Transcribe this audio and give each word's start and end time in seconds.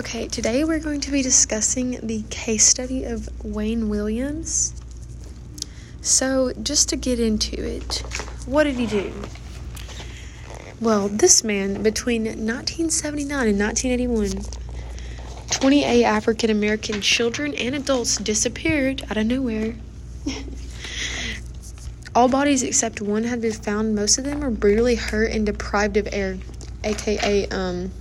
Okay, 0.00 0.28
today 0.28 0.64
we're 0.64 0.78
going 0.78 1.02
to 1.02 1.10
be 1.10 1.20
discussing 1.20 1.98
the 2.02 2.22
case 2.30 2.66
study 2.66 3.04
of 3.04 3.28
Wayne 3.44 3.90
Williams. 3.90 4.72
So, 6.00 6.54
just 6.62 6.88
to 6.88 6.96
get 6.96 7.20
into 7.20 7.62
it, 7.62 7.98
what 8.46 8.64
did 8.64 8.76
he 8.76 8.86
do? 8.86 9.12
Well, 10.80 11.08
this 11.08 11.44
man, 11.44 11.82
between 11.82 12.24
1979 12.24 13.48
and 13.48 13.60
1981, 13.60 14.42
28 15.50 16.04
African 16.04 16.48
American 16.48 17.02
children 17.02 17.54
and 17.54 17.74
adults 17.74 18.16
disappeared 18.16 19.04
out 19.10 19.18
of 19.18 19.26
nowhere. 19.26 19.74
All 22.14 22.30
bodies 22.30 22.62
except 22.62 23.02
one 23.02 23.24
had 23.24 23.42
been 23.42 23.52
found. 23.52 23.94
Most 23.94 24.16
of 24.16 24.24
them 24.24 24.40
were 24.40 24.50
brutally 24.50 24.94
hurt 24.94 25.30
and 25.30 25.44
deprived 25.44 25.98
of 25.98 26.08
air, 26.10 26.38
aka, 26.84 27.46
um, 27.48 27.92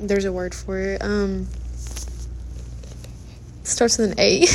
there's 0.00 0.24
a 0.24 0.32
word 0.32 0.54
for 0.54 0.78
it. 0.78 1.02
Um, 1.02 1.46
starts 3.64 3.98
with 3.98 4.12
an 4.12 4.20
A. 4.20 4.46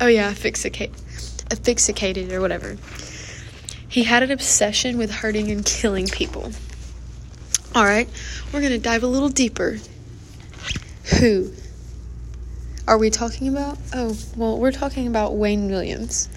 oh 0.00 0.06
yeah, 0.06 0.28
asphyxiate, 0.28 0.92
asphyxiated 1.50 2.32
or 2.32 2.40
whatever. 2.40 2.76
He 3.88 4.04
had 4.04 4.22
an 4.22 4.30
obsession 4.30 4.98
with 4.98 5.10
hurting 5.10 5.50
and 5.50 5.64
killing 5.64 6.06
people. 6.06 6.52
All 7.74 7.84
right, 7.84 8.08
we're 8.52 8.62
gonna 8.62 8.78
dive 8.78 9.02
a 9.02 9.06
little 9.06 9.28
deeper. 9.28 9.78
Who 11.20 11.52
are 12.88 12.98
we 12.98 13.10
talking 13.10 13.48
about? 13.48 13.78
Oh, 13.94 14.16
well, 14.36 14.58
we're 14.58 14.72
talking 14.72 15.06
about 15.06 15.34
Wayne 15.34 15.68
Williams. 15.68 16.28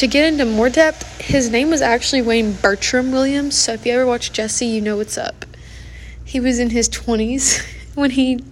To 0.00 0.06
get 0.06 0.24
into 0.32 0.46
more 0.46 0.70
depth, 0.70 1.20
his 1.20 1.50
name 1.50 1.68
was 1.68 1.82
actually 1.82 2.22
Wayne 2.22 2.54
Bertram 2.54 3.12
Williams. 3.12 3.54
So 3.54 3.74
if 3.74 3.84
you 3.84 3.92
ever 3.92 4.06
watch 4.06 4.32
Jesse, 4.32 4.64
you 4.64 4.80
know 4.80 4.96
what's 4.96 5.18
up. 5.18 5.44
He 6.24 6.40
was 6.40 6.58
in 6.58 6.70
his 6.70 6.88
20s 6.88 7.60
when 7.96 8.10
he 8.12 8.36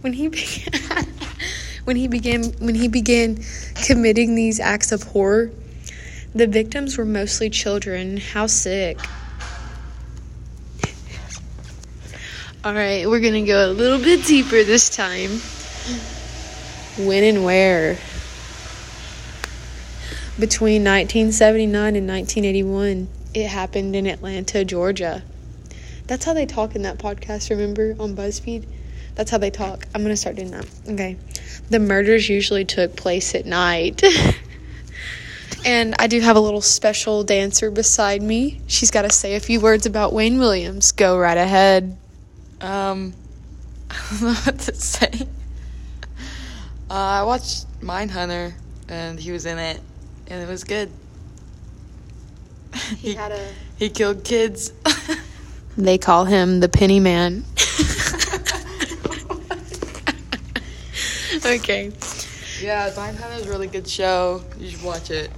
when 0.00 0.14
he 0.14 0.28
began 0.28 1.04
when 1.84 1.96
he 1.96 2.08
began 2.08 2.44
when 2.52 2.74
he 2.74 2.88
began 2.88 3.44
committing 3.84 4.34
these 4.34 4.60
acts 4.60 4.92
of 4.92 5.02
horror. 5.02 5.50
The 6.34 6.46
victims 6.46 6.96
were 6.96 7.04
mostly 7.04 7.50
children. 7.50 8.16
How 8.16 8.46
sick. 8.46 8.98
All 12.64 12.72
right, 12.72 13.06
we're 13.06 13.20
going 13.20 13.44
to 13.44 13.46
go 13.46 13.70
a 13.70 13.72
little 13.72 13.98
bit 13.98 14.24
deeper 14.24 14.64
this 14.64 14.88
time. 14.88 15.32
When 17.06 17.24
and 17.24 17.44
where? 17.44 17.98
Between 20.38 20.84
1979 20.84 21.96
and 21.96 22.08
1981. 22.08 23.08
It 23.34 23.48
happened 23.48 23.96
in 23.96 24.06
Atlanta, 24.06 24.64
Georgia. 24.64 25.22
That's 26.06 26.24
how 26.24 26.32
they 26.32 26.46
talk 26.46 26.74
in 26.74 26.82
that 26.82 26.98
podcast, 26.98 27.50
remember, 27.50 27.96
on 27.98 28.16
BuzzFeed? 28.16 28.66
That's 29.14 29.30
how 29.30 29.38
they 29.38 29.50
talk. 29.50 29.84
I'm 29.94 30.02
going 30.02 30.12
to 30.12 30.16
start 30.16 30.36
doing 30.36 30.52
that. 30.52 30.66
Okay. 30.88 31.16
The 31.70 31.80
murders 31.80 32.28
usually 32.28 32.64
took 32.64 32.96
place 32.96 33.34
at 33.34 33.46
night. 33.46 34.02
and 35.66 35.94
I 35.98 36.06
do 36.06 36.20
have 36.20 36.36
a 36.36 36.40
little 36.40 36.60
special 36.60 37.24
dancer 37.24 37.70
beside 37.70 38.22
me. 38.22 38.60
She's 38.68 38.90
got 38.90 39.02
to 39.02 39.10
say 39.10 39.34
a 39.34 39.40
few 39.40 39.60
words 39.60 39.86
about 39.86 40.12
Wayne 40.12 40.38
Williams. 40.38 40.92
Go 40.92 41.18
right 41.18 41.36
ahead. 41.36 41.96
Um, 42.60 43.12
I 43.90 44.08
don't 44.10 44.22
know 44.22 44.34
what 44.34 44.58
to 44.60 44.74
say. 44.74 45.10
Uh, 46.90 47.20
I 47.20 47.22
watched 47.24 47.66
Mindhunter, 47.82 48.54
and 48.88 49.20
he 49.20 49.30
was 49.30 49.44
in 49.44 49.58
it, 49.58 49.78
and 50.28 50.42
it 50.42 50.48
was 50.48 50.64
good. 50.64 50.90
He 52.98 53.14
had 53.14 53.32
a. 53.32 53.52
he 53.76 53.88
killed 53.90 54.24
kids. 54.24 54.72
They 55.80 55.96
call 55.96 56.24
him 56.24 56.58
the 56.58 56.68
Penny 56.68 56.98
Man. 56.98 57.44
okay. 61.46 61.92
yeah, 62.60 62.90
Mindhunter 62.90 63.36
is 63.38 63.46
a 63.46 63.48
really 63.48 63.68
good 63.68 63.86
show. 63.86 64.42
You 64.58 64.70
should 64.70 64.82
watch 64.82 65.10
it. 65.12 65.30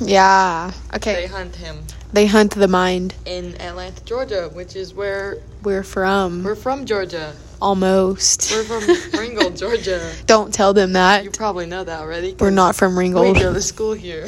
Yeah. 0.00 0.70
Okay. 0.94 1.14
They 1.14 1.26
hunt 1.26 1.56
him 1.56 1.82
They 2.12 2.26
hunt 2.26 2.54
the 2.54 2.68
mind. 2.68 3.14
in 3.24 3.58
Atlanta, 3.60 4.04
Georgia, 4.04 4.50
which 4.52 4.76
is 4.76 4.92
where 4.92 5.38
We're 5.62 5.82
from. 5.82 6.44
we're 6.44 6.54
from. 6.56 6.84
Georgia. 6.84 7.34
Almost. 7.60 8.50
We're 8.52 8.64
from 8.64 9.18
Ringgold, 9.20 9.56
Georgia. 9.58 10.12
Don't 10.26 10.52
tell 10.52 10.72
them 10.74 10.92
that. 10.92 11.24
You 11.24 11.30
probably 11.30 11.66
know 11.66 11.84
that 11.84 12.00
already. 12.00 12.34
We're 12.38 12.50
not 12.50 12.76
from 12.76 12.98
Ringgold. 12.98 13.24
We 13.24 13.32
Ringgold. 13.32 13.54
go 13.54 13.58
to 13.58 13.62
school 13.62 13.92
here. 13.94 14.26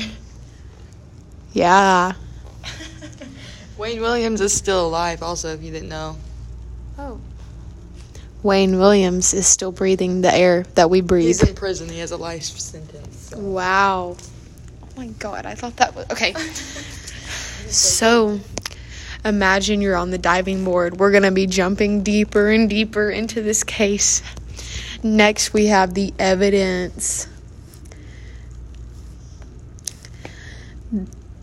Yeah. 1.53 2.13
Wayne 3.79 4.01
Williams 4.01 4.41
is 4.41 4.53
still 4.53 4.87
alive, 4.87 5.23
also, 5.23 5.53
if 5.55 5.63
you 5.63 5.71
didn't 5.71 5.89
know. 5.91 6.17
Oh. 6.99 7.21
Wayne 8.43 8.79
Williams 8.79 9.35
is 9.35 9.47
still 9.47 9.73
breathing 9.73 10.21
the 10.23 10.33
air 10.35 10.65
that 10.75 10.91
we 10.91 11.01
breathe. 11.01 11.27
He's 11.27 11.43
in 11.43 11.55
prison. 11.55 11.89
He 11.89 11.99
has 11.99 12.13
a 12.13 12.17
life 12.17 12.43
sentence. 12.43 13.29
so- 13.31 13.39
Wow. 13.39 14.17
Oh 14.83 14.87
my 14.97 15.09
god, 15.09 15.45
I 15.47 15.55
thought 15.55 15.77
that 15.77 15.95
was 15.95 16.07
okay. 16.11 16.35
So, 17.71 18.41
imagine 19.25 19.81
you're 19.81 19.97
on 19.97 20.11
the 20.11 20.19
diving 20.19 20.65
board. 20.65 20.99
We're 20.99 21.11
going 21.11 21.23
to 21.23 21.31
be 21.31 21.47
jumping 21.47 22.03
deeper 22.03 22.51
and 22.51 22.69
deeper 22.69 23.11
into 23.11 23.43
this 23.43 23.65
case. 23.65 24.23
Next, 25.03 25.53
we 25.53 25.67
have 25.67 25.95
the 25.95 26.13
evidence. 26.19 27.29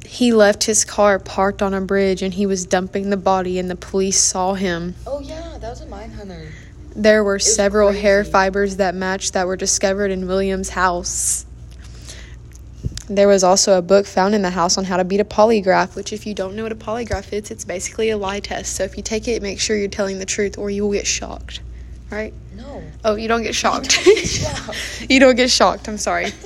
He 0.06 0.31
left 0.34 0.63
his 0.63 0.86
car 0.86 1.19
parked 1.19 1.62
on 1.62 1.74
a 1.74 1.81
bridge 1.81 2.22
and 2.22 2.34
he 2.34 2.46
was 2.46 2.66
dumping 2.66 3.09
the 3.09 3.18
body, 3.18 3.59
and 3.59 3.69
the 3.69 3.75
police 3.75 4.19
saw 4.19 4.53
him. 4.53 4.96
Oh 5.06 5.19
yeah, 5.19 5.57
that 5.59 5.69
was 5.69 5.81
a 5.81 5.86
Mindhunter. 5.86 6.52
There 6.96 7.24
were 7.25 7.40
several 7.40 7.92
hair 7.92 8.24
fibers 8.24 8.78
that 8.78 8.96
matched 8.96 9.34
that 9.34 9.47
were 9.47 9.57
discovered 9.57 10.12
in 10.12 10.28
William's 10.28 10.69
house. 10.69 11.46
There 13.08 13.28
was 13.28 13.44
also 13.44 13.78
a 13.78 13.82
book 13.82 14.06
found 14.06 14.34
in 14.34 14.42
the 14.42 14.50
house 14.50 14.78
on 14.78 14.86
how 14.86 14.98
to 14.98 15.04
beat 15.04 15.20
a 15.20 15.26
polygraph, 15.26 15.96
which, 15.96 16.12
if 16.12 16.26
you 16.26 16.34
don't 16.34 16.56
know 16.56 16.64
what 16.64 16.72
a 16.72 16.76
polygraph 16.76 17.32
is, 17.34 17.52
it's 17.52 17.64
basically 17.64 18.10
a 18.10 18.18
lie 18.18 18.40
test. 18.40 18.76
So 18.76 18.84
if 18.84 18.98
you 18.98 19.04
take 19.04 19.28
it, 19.28 19.42
make 19.42 19.60
sure 19.60 19.78
you're 19.78 19.88
telling 19.88 20.18
the 20.18 20.26
truth 20.26 20.58
or 20.58 20.70
you 20.72 20.84
will 20.84 20.94
get 20.94 21.06
shocked. 21.06 21.62
Right? 22.10 22.34
No. 22.56 22.82
Oh, 23.04 23.16
you 23.16 23.28
don't 23.28 23.44
get 23.44 23.54
shocked. 23.54 23.92
shocked. 24.26 25.06
you 25.10 25.20
don't 25.20 25.36
get 25.36 25.52
shocked. 25.52 25.88
I'm 25.88 25.98
sorry. 25.98 26.32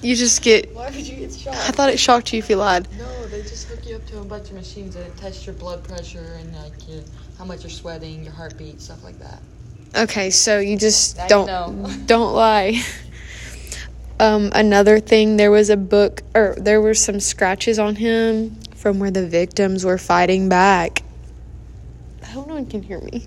You 0.00 0.14
just 0.14 0.42
get. 0.42 0.72
Why 0.74 0.90
would 0.90 0.94
you 0.94 1.16
get 1.16 1.34
shocked? 1.34 1.56
I 1.56 1.72
thought 1.72 1.90
it 1.90 1.98
shocked 1.98 2.32
you 2.32 2.38
if 2.38 2.48
you 2.48 2.56
lied. 2.56 2.86
No, 2.96 3.26
they 3.26 3.42
just 3.42 3.68
hook 3.68 3.84
you 3.84 3.96
up 3.96 4.06
to 4.06 4.20
a 4.20 4.24
bunch 4.24 4.48
of 4.48 4.54
machines 4.54 4.94
that 4.94 5.16
test 5.16 5.44
your 5.44 5.56
blood 5.56 5.82
pressure 5.82 6.36
and 6.38 6.54
like 6.54 6.88
your, 6.88 7.02
how 7.36 7.44
much 7.44 7.64
you're 7.64 7.70
sweating, 7.70 8.22
your 8.22 8.32
heartbeat, 8.32 8.80
stuff 8.80 9.02
like 9.02 9.18
that. 9.18 9.40
Okay, 9.96 10.30
so 10.30 10.60
you 10.60 10.76
just 10.76 11.16
you 11.18 11.28
don't 11.28 11.46
know. 11.46 11.90
don't 12.06 12.32
lie. 12.34 12.80
Um, 14.20 14.50
another 14.52 14.98
thing, 14.98 15.36
there 15.36 15.50
was 15.50 15.70
a 15.70 15.76
book, 15.76 16.22
or 16.34 16.56
there 16.58 16.80
were 16.80 16.94
some 16.94 17.20
scratches 17.20 17.78
on 17.78 17.96
him 17.96 18.56
from 18.74 18.98
where 18.98 19.10
the 19.10 19.26
victims 19.26 19.84
were 19.84 19.98
fighting 19.98 20.48
back. 20.48 21.02
I 22.22 22.26
hope 22.26 22.48
no 22.48 22.54
one 22.54 22.66
can 22.66 22.82
hear 22.82 23.00
me. 23.00 23.26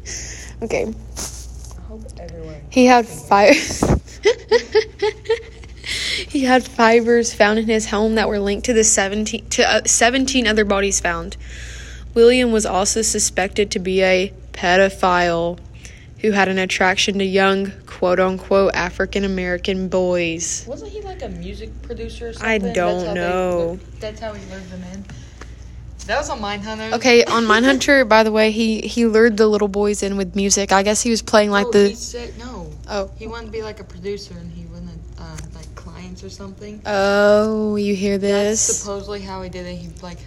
Okay, 0.62 0.88
I 0.88 1.82
hope 1.88 2.02
everyone. 2.20 2.62
he 2.70 2.86
had 2.86 3.08
fire. 3.08 3.54
he 6.28 6.44
had 6.44 6.64
fibers 6.64 7.34
found 7.34 7.60
in 7.60 7.68
his 7.68 7.90
home 7.90 8.16
that 8.16 8.28
were 8.28 8.40
linked 8.40 8.66
to 8.66 8.74
the 8.74 8.84
17 8.84 9.50
to 9.50 9.70
uh, 9.70 9.82
17 9.86 10.46
other 10.46 10.66
bodies 10.66 11.00
found. 11.00 11.38
William 12.14 12.52
was 12.52 12.66
also 12.66 13.02
suspected 13.02 13.72
to 13.72 13.80
be 13.80 14.04
a 14.04 14.34
pedophile 14.52 15.58
who 16.20 16.32
had 16.32 16.48
an 16.48 16.58
attraction 16.58 17.18
to 17.18 17.26
young, 17.26 17.72
quote 18.02 18.20
unquote, 18.20 18.74
African 18.74 19.24
American 19.26 19.88
boys. 19.88 20.66
Wasn't 20.68 20.92
he 20.92 21.02
like 21.02 21.22
a 21.22 21.30
music 21.30 21.70
producer 21.84 22.30
or 22.30 22.34
I 22.42 22.58
don't 22.58 22.74
that's 23.04 23.14
know. 23.14 23.76
They, 23.76 24.00
that's 24.00 24.20
how 24.20 24.34
he 24.34 24.44
lured 24.50 24.68
them 24.72 24.82
in. 24.92 25.06
That 26.08 26.18
was 26.18 26.32
on 26.32 26.40
Mindhunter. 26.40 26.94
Okay, 26.94 27.24
on 27.26 27.44
Mindhunter, 27.44 28.10
by 28.16 28.24
the 28.24 28.32
way, 28.32 28.50
he 28.50 28.82
he 28.82 29.06
lured 29.06 29.38
the 29.38 29.46
little 29.46 29.68
boys 29.68 30.02
in 30.02 30.18
with 30.18 30.36
music. 30.36 30.72
I 30.72 30.82
guess 30.82 31.04
he 31.04 31.12
was 31.12 31.22
playing 31.22 31.52
like 31.52 31.68
no, 31.68 31.72
the 31.74 31.90
he 31.90 31.94
said 31.94 32.36
no. 32.40 32.72
oh 32.90 33.12
He 33.18 33.28
wanted 33.28 33.46
to 33.46 33.52
be 33.52 33.62
like 33.62 33.80
a 33.80 33.84
producer, 33.84 34.34
and 34.34 34.52
he 34.52 34.66
wanted 34.66 34.98
uh, 35.20 35.38
like 35.54 35.74
clients 35.76 36.24
or 36.24 36.32
something. 36.32 36.82
oh 36.88 37.76
you 37.76 37.94
hear 37.94 38.18
That's 38.18 38.66
this? 38.66 38.80
supposedly 38.80 39.22
how 39.22 39.44
he 39.44 39.50
did 39.52 39.68
it. 39.68 39.76
He 39.76 39.90
like 40.02 40.18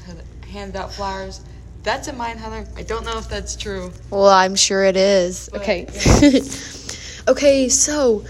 handed 0.46 0.76
out 0.76 0.92
flowers. 0.92 1.40
That's 1.82 2.06
a 2.06 2.12
Mindhunter. 2.12 2.68
I 2.78 2.84
don't 2.84 3.04
know 3.04 3.18
if 3.18 3.28
that's 3.28 3.56
true. 3.56 3.90
Well, 4.10 4.28
I'm 4.28 4.54
sure 4.54 4.84
it 4.84 4.96
is. 4.96 5.48
But, 5.52 5.62
Okay. 5.62 5.88
okay, 7.28 7.68
so 7.68 8.24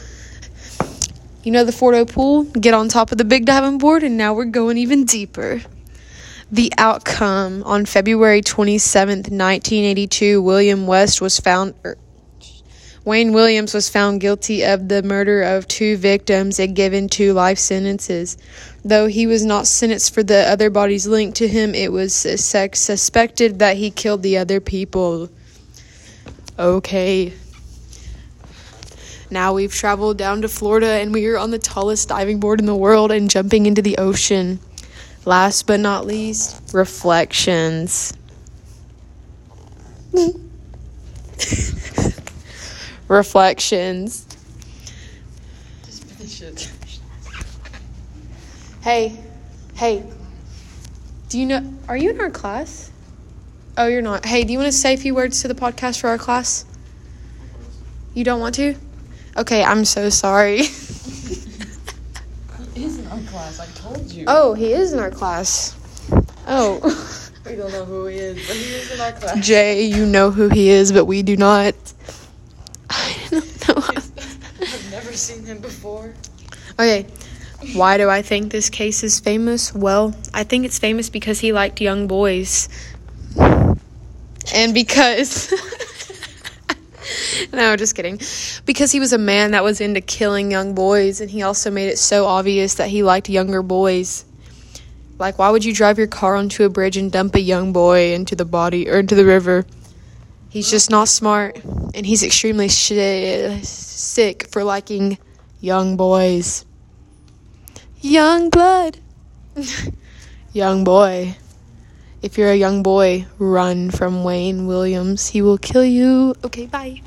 you 1.43 1.53
know 1.53 1.65
the 1.65 1.73
Fordo 1.73 2.11
pool? 2.11 2.45
Get 2.45 2.75
on 2.75 2.89
top 2.89 3.13
of 3.13 3.19
the 3.19 3.25
big 3.25 3.45
diving 3.45 3.79
board, 3.79 4.03
and 4.03 4.17
now 4.17 4.35
we're 4.35 4.47
going 4.47 4.79
even 4.79 5.05
deeper. 5.05 5.61
The 6.51 6.73
outcome 6.79 7.63
on 7.65 7.85
February 7.85 8.41
27th, 8.41 9.31
1982, 9.31 10.41
William 10.41 10.87
West 10.87 11.21
was 11.21 11.39
found. 11.41 11.75
Er, 11.85 11.99
Wayne 13.05 13.35
Williams 13.35 13.75
was 13.75 13.91
found 13.91 14.23
guilty 14.23 14.65
of 14.65 14.89
the 14.89 15.03
murder 15.03 15.43
of 15.43 15.69
two 15.69 15.99
victims 15.99 16.59
and 16.59 16.75
given 16.75 17.07
two 17.07 17.35
life 17.35 17.59
sentences. 17.59 18.39
Though 18.83 19.09
he 19.09 19.27
was 19.27 19.45
not 19.45 19.67
sentenced 19.67 20.15
for 20.15 20.23
the 20.23 20.49
other 20.49 20.71
bodies 20.71 21.07
linked 21.07 21.37
to 21.39 21.49
him, 21.49 21.75
it 21.75 21.93
was 21.93 22.15
sus- 22.15 22.79
suspected 22.79 23.59
that 23.59 23.77
he 23.77 23.91
killed 23.91 24.23
the 24.23 24.39
other 24.39 24.59
people. 24.59 25.29
Okay. 26.59 27.35
Now 29.35 29.53
we've 29.53 29.75
traveled 29.75 30.17
down 30.17 30.43
to 30.43 30.49
Florida 30.49 30.87
and 30.87 31.13
we 31.13 31.27
are 31.27 31.37
on 31.37 31.51
the 31.51 31.59
tallest 31.59 32.09
diving 32.09 32.39
board 32.39 32.61
in 32.61 32.67
the 32.67 32.75
world 32.77 33.11
and 33.11 33.29
jumping 33.29 33.67
into 33.67 33.83
the 33.83 33.99
ocean. 33.99 34.61
Last 35.25 35.67
but 35.67 35.81
not 35.81 36.07
least, 36.07 36.73
reflections. 36.73 38.13
reflections. 43.09 44.25
Hey, 48.83 49.19
hey. 49.75 50.05
Do 51.29 51.41
you 51.41 51.47
know? 51.47 51.75
Are 51.89 51.97
you 51.97 52.11
in 52.11 52.21
our 52.21 52.31
class? 52.31 52.93
Oh, 53.77 53.89
you're 53.89 54.01
not. 54.01 54.25
Hey, 54.25 54.45
do 54.45 54.53
you 54.53 54.61
want 54.61 54.69
to 54.71 54.79
say 54.79 54.95
a 54.95 54.97
few 54.97 55.13
words 55.13 55.43
to 55.43 55.49
the 55.49 55.57
podcast 55.57 55.99
for 56.01 56.07
our 56.07 56.19
class? 56.19 56.65
You 58.15 58.23
don't 58.23 58.39
want 58.39 58.55
to? 58.55 58.77
Okay, 59.37 59.65
I'm 59.65 59.85
so 59.85 60.09
sorry. 60.11 60.63
He 62.75 62.85
is 62.85 62.99
in 62.99 63.07
our 63.07 63.21
class. 63.21 63.61
I 63.61 63.67
told 63.67 64.11
you. 64.11 64.25
oh, 64.27 64.55
he 64.55 64.73
is 64.73 64.93
in 64.93 64.99
our 64.99 65.11
class. 65.11 65.77
Oh. 66.47 66.81
We 67.45 67.57
don't 67.57 67.73
know 67.73 67.85
who 67.85 68.07
he 68.07 68.17
is, 68.17 68.49
but 68.49 68.57
he 68.57 68.75
is 68.75 68.91
in 68.91 69.01
our 69.03 69.13
class. 69.13 69.47
Jay, 69.47 69.83
you 69.83 70.07
know 70.07 70.31
who 70.31 70.49
he 70.49 70.71
is, 70.71 70.93
but 70.93 71.05
we 71.05 71.23
do 71.23 71.37
not. 71.37 71.75
I 72.89 73.15
don't 73.29 73.69
know. 73.69 73.75
I've 74.63 74.89
never 74.91 75.13
seen 75.13 75.45
him 75.45 75.61
before. 75.61 76.15
Okay, 76.81 77.07
why 77.75 77.99
do 77.99 78.09
I 78.09 78.23
think 78.23 78.51
this 78.51 78.71
case 78.71 79.05
is 79.05 79.21
famous? 79.21 79.75
Well, 79.75 80.17
I 80.33 80.45
think 80.45 80.65
it's 80.65 80.79
famous 80.79 81.11
because 81.11 81.41
he 81.41 81.53
liked 81.53 81.83
young 81.83 82.07
boys. 82.07 82.71
And 83.37 84.73
because. 84.73 85.53
no, 87.53 87.77
just 87.77 87.95
kidding. 87.95 88.21
Because 88.65 88.93
he 88.93 89.01
was 89.01 89.13
a 89.13 89.19
man 89.19 89.53
that 89.53 89.65
was 89.65 89.81
into 89.81 90.01
killing 90.01 90.51
young 90.51 90.75
boys, 90.75 91.21
and 91.21 91.31
he 91.31 91.43
also 91.43 91.71
made 91.71 91.89
it 91.89 91.99
so 91.99 92.27
obvious 92.27 92.75
that 92.75 92.89
he 92.89 93.03
liked 93.03 93.29
younger 93.29 93.63
boys. 93.63 94.25
Like, 95.19 95.39
why 95.39 95.51
would 95.51 95.65
you 95.65 95.73
drive 95.73 95.99
your 95.99 96.07
car 96.07 96.35
onto 96.35 96.65
a 96.65 96.69
bridge 96.69 96.97
and 96.97 97.11
dump 97.11 97.35
a 97.35 97.41
young 97.41 97.73
boy 97.73 98.15
into 98.15 98.35
the 98.35 98.45
body 98.45 98.89
or 98.89 98.99
into 98.99 99.15
the 99.15 99.25
river? 99.25 99.65
He's 100.49 100.71
just 100.71 100.91
not 100.91 101.09
smart, 101.09 101.59
and 101.95 102.07
he's 102.07 102.23
extremely 102.23 102.69
shi 102.69 103.61
sick 103.63 104.49
for 104.49 104.63
liking 104.63 105.19
young 105.61 105.97
boys. 105.97 106.65
Young 108.01 108.51
blood. 108.51 108.99
young 110.53 110.85
boy. 110.85 111.37
If 112.23 112.39
you're 112.39 112.51
a 112.51 112.57
young 112.57 112.83
boy, 112.83 113.27
run 113.39 113.91
from 113.91 114.25
Wayne 114.25 114.67
Williams. 114.67 115.29
He 115.29 115.43
will 115.43 115.59
kill 115.59 115.85
you. 115.85 116.35
Okay, 116.45 116.67
bye. 116.67 117.03